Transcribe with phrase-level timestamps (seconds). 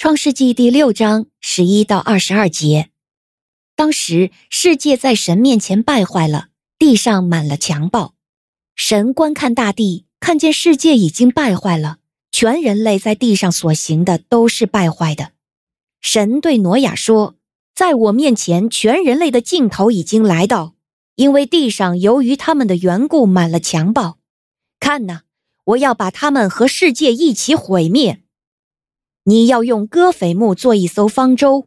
[0.00, 2.88] 创世纪第六章十一到二十二节。
[3.76, 6.46] 当时世界在神面前败坏了，
[6.78, 8.14] 地上满了强暴。
[8.74, 11.98] 神观看大地，看见世界已经败坏了，
[12.32, 15.32] 全人类在地上所行的都是败坏的。
[16.00, 17.34] 神对挪亚说
[17.76, 20.72] ：“在我面前，全人类的尽头已经来到，
[21.16, 24.16] 因为地上由于他们的缘故满了强暴。
[24.80, 25.24] 看哪，
[25.64, 28.22] 我要把他们和世界一起毁灭。
[29.24, 31.66] 你要用戈斐木做一艘方舟。”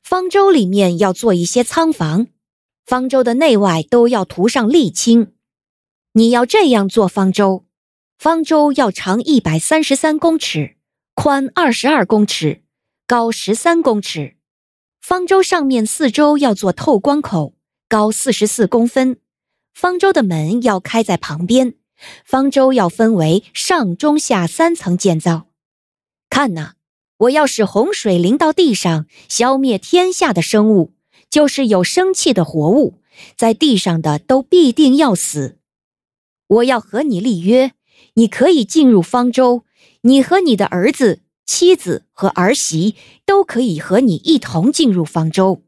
[0.00, 2.28] 方舟里面要做一些仓房，
[2.86, 5.34] 方舟的内外都要涂上沥青。
[6.12, 7.66] 你要这样做方舟，
[8.16, 10.76] 方舟要长一百三十三公尺，
[11.14, 12.62] 宽二十二公尺，
[13.06, 14.36] 高十三公尺。
[15.02, 17.52] 方舟上面四周要做透光口，
[17.86, 19.18] 高四十四公分。
[19.74, 21.74] 方舟的门要开在旁边。
[22.24, 25.48] 方舟要分为上中下三层建造。
[26.30, 26.76] 看呐。
[27.18, 30.92] 我要使洪水淋到地上，消灭天下的生物，
[31.28, 32.94] 就是有生气的活物，
[33.36, 35.58] 在地上的都必定要死。
[36.46, 37.72] 我要和你立约，
[38.14, 39.64] 你可以进入方舟，
[40.02, 42.94] 你和你的儿子、妻子和儿媳
[43.26, 45.62] 都可以和你一同进入方舟。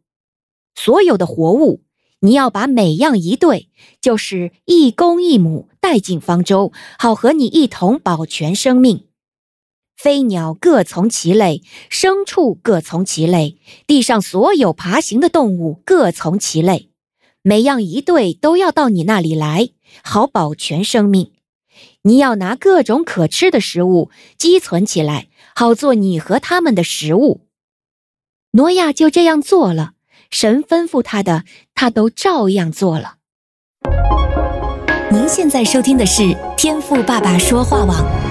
[0.76, 1.82] 所有的活物，
[2.20, 3.68] 你要把每样一对，
[4.00, 9.06] 就是一公一母带进方舟，好和你一同保全生命。
[10.02, 16.88] 飞鸟各从其类，牲畜各从其类，地上所有爬行的动物各从其类，
[17.42, 19.68] 每样一对都要到你那里来，
[20.02, 21.32] 好保全生命。
[22.04, 27.42] 你要拿各种可吃的食物积存起来，好做你和他们的食物。
[28.52, 29.90] 挪亚就这样做了，
[30.30, 33.16] 神吩咐他的，他都照样做了。
[35.12, 38.29] 您现在收听的是天赋爸爸说话网。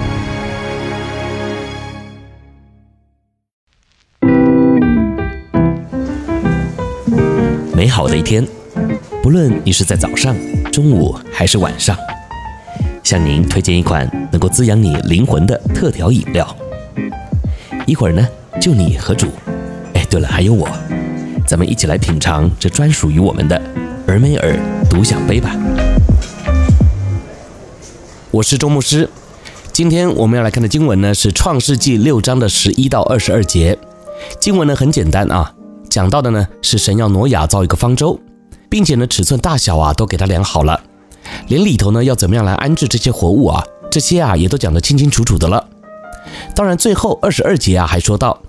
[7.90, 8.46] 好的一天，
[9.22, 10.34] 不论你是在早上、
[10.72, 11.96] 中午还是晚上，
[13.02, 16.56] 向您推荐一款能够滋养你灵魂的特调饮料。
[17.86, 18.26] 一会儿呢，
[18.60, 19.26] 就你和主，
[19.94, 20.68] 哎，对了，还有我，
[21.46, 23.60] 咱们一起来品尝这专属于我们的
[24.06, 24.56] 尔梅尔
[24.88, 25.54] 独享杯吧。
[28.30, 29.10] 我是周牧师，
[29.72, 33.76] 今天我们要来看的经文呢是《创世纪》六章的十一到二十二节。
[34.38, 35.52] 经文呢很简单啊。
[35.90, 38.18] 讲到的呢是神要挪亚造一个方舟，
[38.70, 40.80] 并且呢尺寸大小啊都给他量好了，
[41.48, 45.66] 连里头呢要怎么样来安置这些活物啊，这些啊也都讲得清清楚楚的了。
[46.54, 48.40] 当然最后二十二节啊还说到，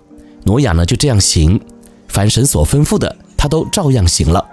[0.43, 1.59] 挪亚呢就这样行，
[2.07, 4.45] 凡神所吩咐的他都照样行了。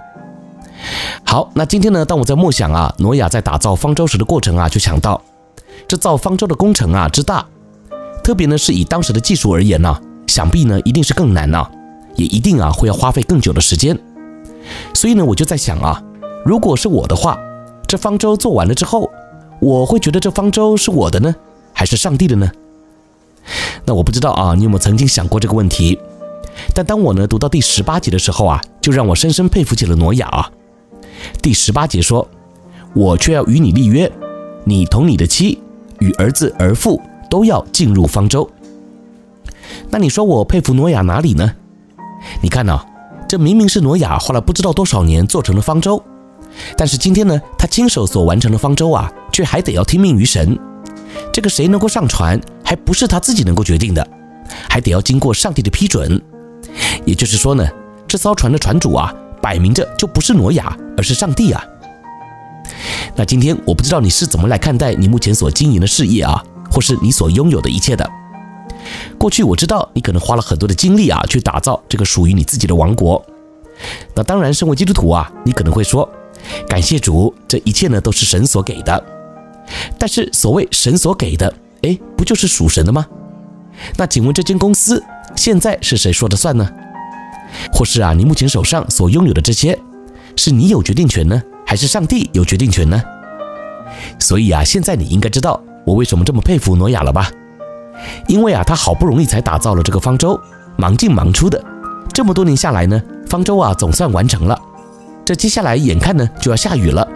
[1.25, 5.22] 好，那今天呢当我在默想啊挪亚在打造方舟时的过程啊，就想到
[5.87, 7.44] 这造方舟的工程啊之大，
[8.25, 11.69] 特别呢是以当时的技术而言呢、想必呢一定是更难呢、
[12.19, 13.99] 也一定啊会要花费更久的时间，
[14.93, 16.03] 所以呢我就在想啊，
[16.45, 17.39] 如果是我的话，
[17.87, 19.09] 这方舟做完了之后，
[19.61, 21.34] 我会觉得这方舟是我的呢，
[21.73, 22.51] 还是上帝的呢？
[23.84, 25.99] 那我不知道啊，你有没有曾经想过这个问题？
[26.75, 30.50] 但当我呢读到第十八节的时候啊，就让我深深佩服起了挪亚啊。
[31.41, 32.29] 第十八节说
[32.95, 34.11] ：“我却要与你立约，
[34.65, 35.62] 你同你的妻
[36.00, 37.00] 与儿子儿妇
[37.31, 38.50] 都要进入方舟。”
[39.89, 41.53] 那你说我佩服挪亚哪里呢？
[42.41, 42.81] 你看呐，
[43.29, 46.03] 这明明是挪亚花了不知道多少年做成的方舟，
[46.77, 50.59] 但是今天呢，他亲手所完成的方舟啊，却还得要听命于神。
[51.33, 54.06] 这个谁能够上船，还不是他自己能够决定的，
[54.69, 56.21] 还得要经过上帝的批准。
[57.05, 57.67] 也就是说呢，
[58.06, 61.65] 这艘船的船主啊，摆明着就不是挪亚，而是上帝啊。
[63.15, 68.09] 那今天我不知道你是怎么来看待你目前所经营的事业啊，或是你所拥有的一切的。
[69.19, 73.25] 过去我知道你可能花了很多的精力啊，去打造这个属于你自己的王国。
[74.15, 76.09] 那当然，身为基督徒啊，你可能会说，
[76.69, 79.04] 感谢主，这一切呢都是神所给的。
[79.99, 83.06] 但是所谓神所给的，哎，不就是属神的吗？
[83.97, 85.03] 那请问这间公司
[85.37, 86.69] 现在是谁说的算呢？
[87.73, 89.79] 或是啊，你目前手上所拥有的这些，
[90.37, 93.00] 是你有决定权呢，还是上帝有决定权呢？
[94.19, 97.31] 所以啊，现在你应该知道我为什么这么佩服挪亚了吧？
[98.27, 100.39] 因为啊，他好不容易才打造了这个方舟，
[100.77, 101.62] 忙进忙出的，
[102.12, 104.59] 这么多年下来呢，方舟啊总算完成了。
[105.25, 107.06] 这接下来眼看呢就要下雨了，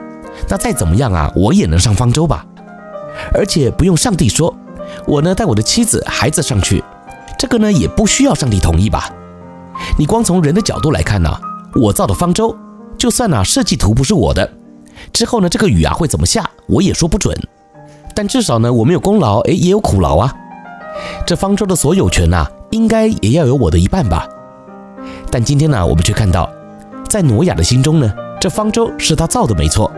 [0.48, 2.44] 那再怎么样啊，我也能上方舟吧？
[3.32, 4.54] 而且不用上帝说，
[5.06, 6.82] 我呢带我的妻子孩子上去，
[7.38, 9.10] 这个呢也不需要上帝同意吧？
[9.98, 11.30] 你光从人的角度来看呢，
[11.74, 12.54] 我造的方舟，
[12.98, 14.50] 就算呢设计图不是我的，
[15.12, 17.36] 之后呢这个雨啊会怎么下，我也说不准。
[18.14, 20.34] 但至少呢我没有功劳，哎，也有苦劳啊。
[21.26, 24.26] 这方舟的所有权呐、应该也要有我的一半吧。
[25.30, 26.48] 但今天呢，我们却看到，
[27.08, 29.90] 在挪亚的心中呢，这方舟是他造的没错，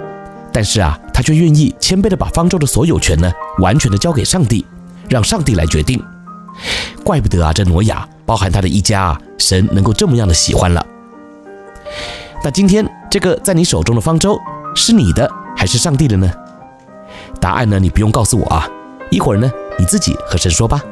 [0.53, 4.65] 但是啊，他却愿意谦卑的把方舟的所有权呢，完全的交给上帝，
[5.09, 6.03] 让上帝来决定。
[7.03, 10.85] 怪不得啊，这挪亚包含他的一家啊，神能够这么样的喜欢了。
[12.43, 14.39] 那今天这个在你手中的方舟
[14.75, 16.31] 是你的还是上帝的呢？
[17.41, 18.69] 答案呢，你不用告诉我啊，
[19.11, 20.83] 一会儿呢，你自己和神说吧。